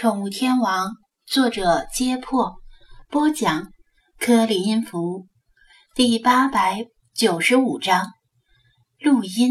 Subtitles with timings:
[0.00, 0.92] 宠物天王，
[1.26, 2.60] 作者：揭破，
[3.08, 3.72] 播讲：
[4.16, 5.26] 科里音符，
[5.92, 8.12] 第八百九十五章。
[9.00, 9.50] 录音。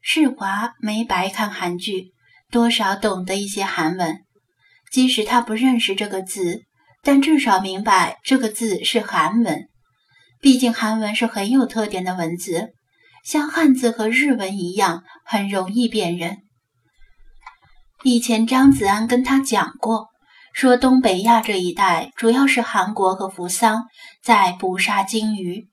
[0.00, 2.14] 世华没白看韩剧，
[2.50, 4.24] 多少懂得一些韩文。
[4.90, 6.64] 即使他不认识这个字，
[7.00, 9.68] 但至少明白这个字是韩文。
[10.40, 12.72] 毕竟韩文是很有特点的文字，
[13.24, 16.38] 像汉字和日文一样，很容易辨认。
[18.06, 20.08] 以前张子安跟他讲过，
[20.52, 23.86] 说东北亚这一带主要是韩国和扶桑
[24.22, 25.68] 在捕杀鲸鱼，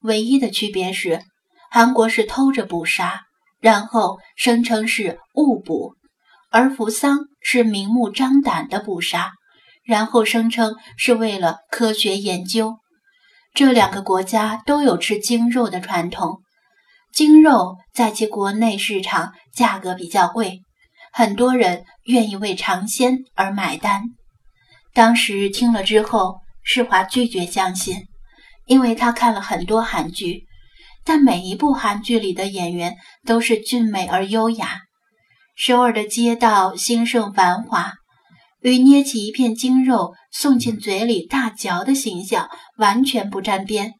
[0.00, 1.22] 唯一的区别是，
[1.70, 3.20] 韩国是偷着捕杀，
[3.60, 5.92] 然后声称是误捕，
[6.50, 9.32] 而扶桑是明目张胆的捕杀，
[9.84, 12.78] 然后声称是为了科学研究。
[13.52, 16.40] 这两个国家都有吃鲸肉的传统，
[17.12, 20.62] 鲸肉在其国内市场价格比较贵。
[21.16, 24.02] 很多人愿意为尝鲜而买单。
[24.92, 28.08] 当时听了之后，世华拒绝相信，
[28.66, 30.46] 因为他看了很多韩剧，
[31.04, 34.80] 但每一部韩剧里的演员都是俊美而优雅。
[35.54, 37.92] 首尔的街道兴盛繁华，
[38.60, 43.92] 与捏起一片精肉送进嘴里大嚼的形象完全不沾边。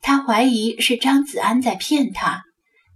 [0.00, 2.44] 他怀疑是张子安在骗他。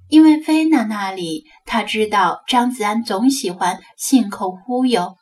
[0.09, 5.17] 因为菲娜那里，他知道张子安总喜欢信口忽悠。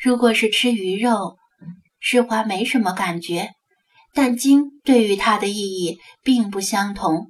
[0.00, 1.36] 如果是吃鱼肉，
[1.98, 3.50] 世华没什么感觉，
[4.14, 7.28] 但鲸对于他的意义并不相同。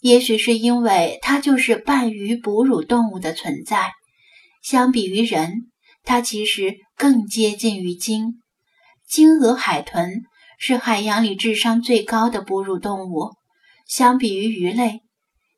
[0.00, 3.92] 也许是因为它就是半鱼哺乳动物的存在，
[4.62, 5.70] 相比于人，
[6.02, 8.40] 它其实更接近于鲸。
[9.06, 10.22] 鲸和海豚
[10.58, 13.32] 是海洋里智商最高的哺乳动物，
[13.86, 15.02] 相比于鱼类。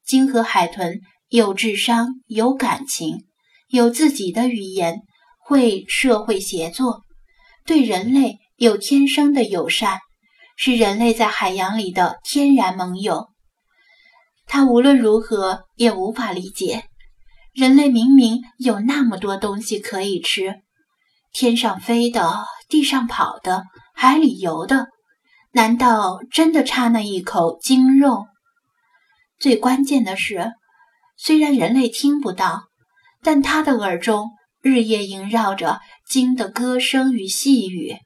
[0.04, 3.24] 鲸和海豚有智商、有感情、
[3.68, 5.00] 有自己的语言，
[5.44, 7.02] 会社会协作，
[7.64, 9.98] 对人类有天生的友善，
[10.56, 13.28] 是人类在海洋里的天然盟友。
[14.46, 16.84] 他无论如何也无法理解，
[17.54, 20.56] 人类明明有那么多东西可以吃，
[21.32, 24.88] 天上飞的、地上跑的、海里游的，
[25.52, 28.26] 难道真的差那一口鲸肉？
[29.42, 30.52] 最关键的是，
[31.16, 32.62] 虽然人类听不到，
[33.24, 34.30] 但他的耳中
[34.60, 37.96] 日夜萦绕着鲸的歌声与细语。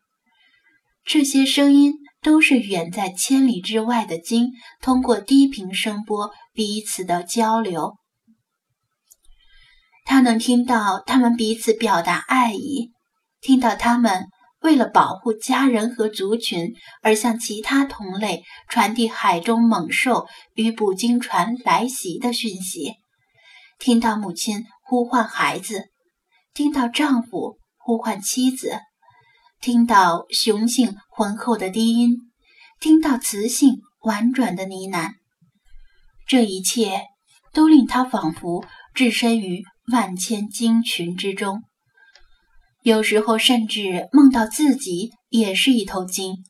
[1.05, 7.99] 这些声音都是远在千里之外的鲸通过低频声波彼此的交流。
[10.07, 12.93] 他能听到他们彼此表达爱意，
[13.43, 14.29] 听到他们。
[14.67, 22.95] 为了保护家人和族群，而向其他同类传递海中猛兽与捕鲸船来袭的讯息。
[23.79, 25.85] 听到母亲呼唤孩子，
[26.53, 28.81] 听到丈夫呼唤妻子，
[29.61, 32.17] 听到雄性浑厚的低音，
[32.81, 35.13] 听到雌性婉转的呢喃。
[36.27, 37.03] 这一切
[37.53, 39.63] 都令他仿佛置身于
[39.93, 41.63] 万千鲸群之中。
[42.87, 46.45] 有时候甚至梦到自己也是一头鲸，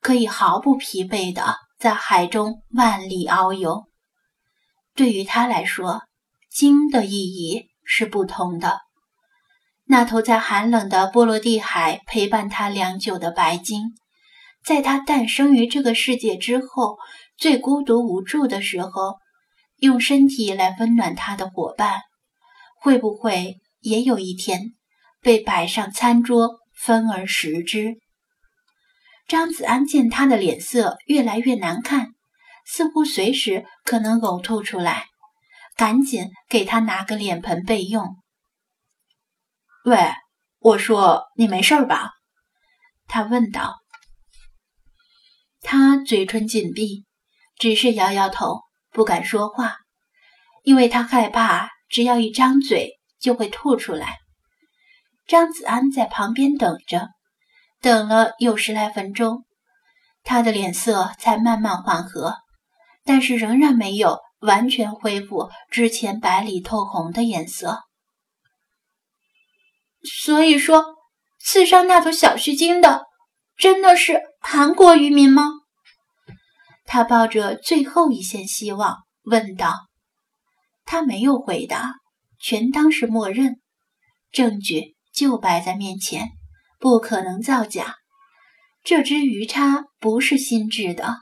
[0.00, 3.88] 可以毫不疲惫地在海中万里遨游。
[4.94, 6.02] 对于他来说，
[6.48, 8.78] 鲸的意义是不同的。
[9.86, 13.96] 那头在寒冷的波罗的海陪伴他良久的白鲸，
[14.64, 16.96] 在他诞生于这个世界之后
[17.36, 19.16] 最孤独无助的时候，
[19.78, 22.02] 用身体来温暖他的伙伴，
[22.80, 24.74] 会不会也有一天？
[25.22, 27.94] 被摆上餐桌，分而食之。
[29.28, 32.08] 张子安见他的脸色越来越难看，
[32.66, 35.06] 似乎随时可能呕吐出来，
[35.76, 38.16] 赶紧给他拿个脸盆备用。
[39.84, 40.12] 喂，
[40.58, 42.10] 我说你没事吧？
[43.06, 43.76] 他问道。
[45.60, 47.06] 他嘴唇紧闭，
[47.56, 49.76] 只是摇摇头，不敢说话，
[50.64, 54.18] 因为他害怕，只要一张嘴就会吐出来。
[55.26, 57.08] 张子安在旁边等着，
[57.80, 59.44] 等了有十来分钟，
[60.22, 62.36] 他的脸色才慢慢缓和，
[63.04, 67.80] 但是仍然没有完全恢复之前白里透红的颜色。
[70.24, 70.96] 所以说，
[71.38, 73.04] 刺伤那头小须鲸的
[73.56, 75.48] 真的是韩国渔民吗？
[76.84, 79.74] 他抱着最后一线希望问道。
[80.84, 81.94] 他没有回答，
[82.40, 83.60] 全当是默认，
[84.32, 84.96] 证据。
[85.12, 86.30] 就摆在面前，
[86.78, 87.96] 不可能造假。
[88.82, 91.18] 这只鱼叉不是新制的，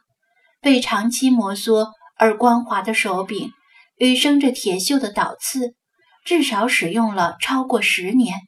[0.60, 3.50] 被长期摩挲而光滑的手柄
[3.96, 5.74] 与生着铁锈的倒刺，
[6.24, 8.40] 至少使用了超过十年。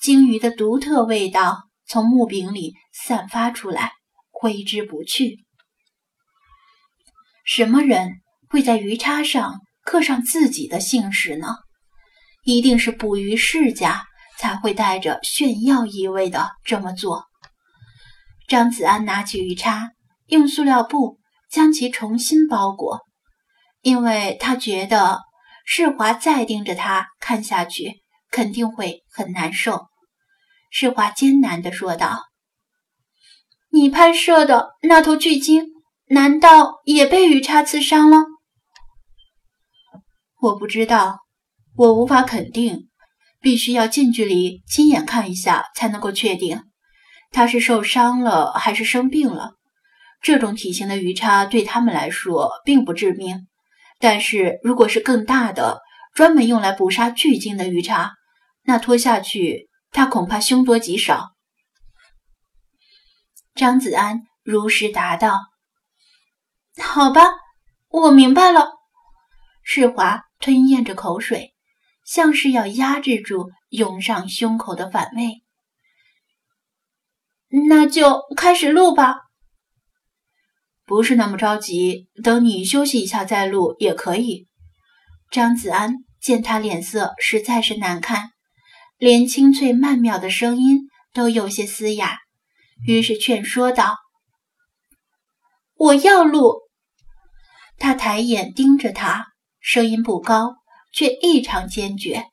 [0.00, 3.92] 鲸鱼的独特味道从木柄里散发出来，
[4.30, 5.44] 挥之不去。
[7.44, 8.10] 什么人
[8.48, 11.54] 会在鱼叉上刻上自己的姓氏呢？
[12.42, 14.04] 一定是捕鱼世家
[14.38, 17.26] 才会带着炫耀意味的这么做。
[18.48, 19.92] 张子安拿起鱼叉，
[20.26, 21.18] 用塑料布
[21.50, 23.00] 将其重新包裹，
[23.82, 25.20] 因为他觉得
[25.64, 29.86] 世华再盯着他看下去肯定会很难受。
[30.70, 32.24] 世华艰难地说道
[33.70, 35.74] ：“你拍摄的那头巨鲸。”
[36.08, 38.18] 难道也被鱼叉刺伤了？
[40.40, 41.18] 我不知道，
[41.74, 42.88] 我无法肯定，
[43.40, 46.62] 必须要近距离亲眼看一下才能够确定，
[47.30, 49.52] 它是受伤了还是生病了。
[50.22, 53.46] 这种体型的鱼叉对他们来说并不致命，
[54.00, 55.80] 但是如果是更大的、
[56.14, 58.14] 专门用来捕杀巨鲸的鱼叉，
[58.62, 61.30] 那拖下去，它恐怕凶多吉少。
[63.54, 65.38] 张子安如实答道。
[66.82, 67.22] 好吧，
[67.88, 68.68] 我明白了。
[69.62, 71.54] 世华吞咽着口水，
[72.06, 75.42] 像是要压制住涌上胸口的反胃。
[77.68, 79.16] 那就开始录吧。
[80.84, 84.46] 不是那么着急，等你休息一下再录也可以。
[85.30, 88.30] 张子安见他脸色实在是难看，
[88.96, 92.18] 连清脆曼妙的声音都有些嘶哑，
[92.86, 93.96] 于是劝说道
[95.74, 96.60] ：“我要录。”
[97.78, 99.26] 他抬眼盯着他，
[99.58, 100.54] 声音不高，
[100.92, 102.26] 却异常坚决。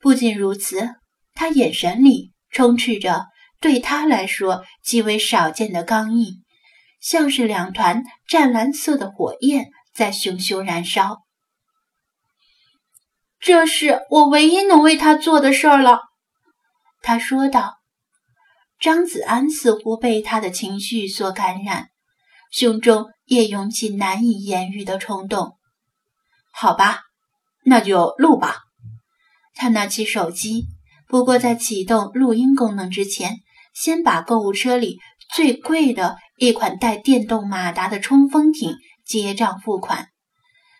[0.00, 0.96] 不仅如此，
[1.34, 3.26] 他眼神里充斥着
[3.60, 6.42] 对他来说极为少见的刚毅，
[7.00, 11.22] 像是两团湛蓝色的火焰在熊熊燃烧。
[13.40, 16.00] 这是我唯一能为他做的事儿了，
[17.02, 17.74] 他说道。
[18.80, 21.88] 张子安似乎被他的情绪所感染，
[22.50, 23.06] 胸中。
[23.28, 25.58] 也涌起难以言喻的冲动。
[26.50, 27.02] 好吧，
[27.68, 28.56] 那就录吧。
[29.54, 30.66] 他拿起手机，
[31.06, 33.36] 不过在启动录音功能之前，
[33.74, 34.98] 先把购物车里
[35.34, 38.74] 最贵的一款带电动马达的冲锋艇
[39.04, 40.08] 结账付款，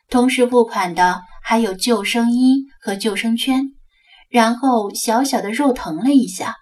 [0.09, 3.65] 同时付款的还有救生衣和救生圈。
[4.29, 6.57] 然后小小的肉疼了一下，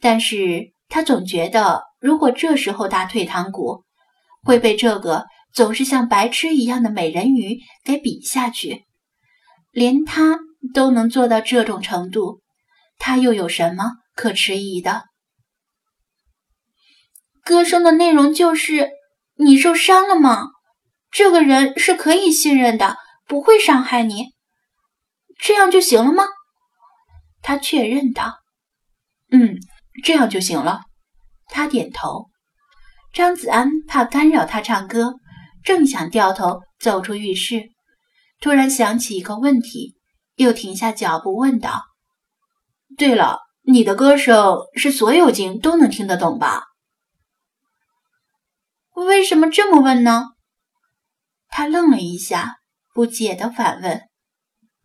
[0.00, 3.84] 但是他总觉得如果这时候打退堂鼓。
[4.46, 5.24] 会被这个
[5.54, 8.84] 总是像白痴一样的美人鱼给比下去，
[9.74, 10.38] 连他
[10.72, 12.40] 都能做到这种程度，
[12.96, 15.06] 他又有什么可迟疑的？
[17.42, 18.90] 歌声的内容就是
[19.36, 20.50] 你受伤了吗？
[21.10, 24.28] 这个人是可以信任的，不会伤害你，
[25.38, 26.24] 这样就行了吗？
[27.42, 28.38] 他确认道
[29.32, 29.56] ：“嗯，
[30.04, 30.82] 这样就行了。”
[31.50, 32.30] 他点头。
[33.12, 35.14] 张子安怕干扰他唱歌，
[35.62, 37.73] 正想掉头走出浴室，
[38.44, 39.96] 突然想起一个问题，
[40.34, 41.80] 又停下脚步问道
[42.98, 46.64] ：“对了，你的歌声是所有鲸都能听得懂吧？”
[48.96, 50.26] 为什么这么问呢？
[51.48, 52.56] 他愣了一下，
[52.92, 54.02] 不解地反问：“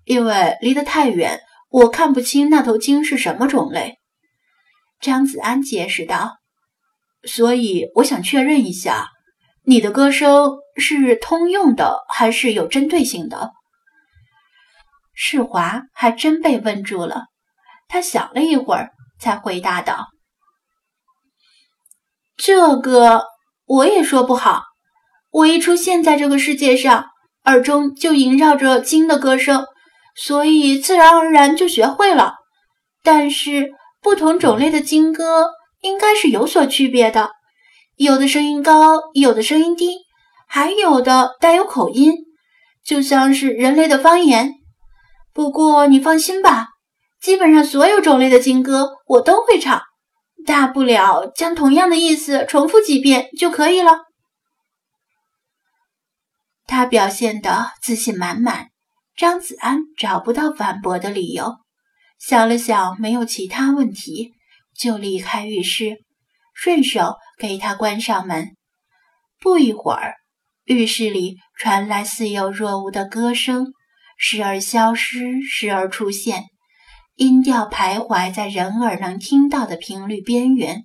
[0.07, 3.97] 因为离得太远，我看不清那头鲸是什么种类。”
[5.01, 6.37] 张子安解释道。
[7.23, 9.09] 所以我想确认一下，
[9.69, 13.51] 你的歌声是通用的还是有针对性的？
[15.13, 17.25] 世华还真被问住了，
[17.87, 20.07] 他想了一会儿，才回答道
[22.35, 23.25] ：“这个
[23.67, 24.63] 我也说不好。
[25.29, 27.05] 我一出现在这个世界上，
[27.43, 29.67] 耳中就萦绕着鲸的歌声，
[30.15, 32.37] 所以自然而然就学会了。
[33.03, 37.31] 但是不同种类的鲸歌。”应该是有所区别的，
[37.99, 39.89] 有的声音高，有的声音低，
[40.47, 42.13] 还有的带有口音，
[42.81, 44.53] 就像是人类的方言。
[45.33, 46.69] 不过你放心吧，
[47.21, 49.81] 基本上所有种类的金歌我都会唱，
[50.45, 54.05] 大不了将同样的意思重复几遍就可以了。
[56.65, 58.69] 他表现得自信满满，
[59.17, 61.57] 张子安找不到反驳的理由，
[62.17, 64.31] 想了想，没有其他问题。
[64.73, 65.97] 就离开浴室，
[66.61, 68.57] 顺手给他关上门。
[69.39, 70.15] 不一会儿，
[70.65, 73.67] 浴室里传来似有若无的歌声，
[74.17, 76.47] 时而消失，时而出现，
[77.15, 80.83] 音调徘徊在人耳能听到的频率边缘。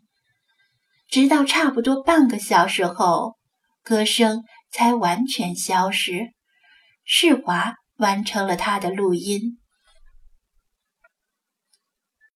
[1.11, 3.35] 直到差不多半个小时后，
[3.83, 6.29] 歌声才完全消失。
[7.05, 9.59] 世华完成了他的录音。